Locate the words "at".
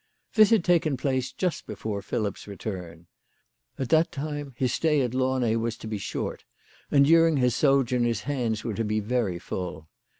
3.77-3.89, 5.01-5.13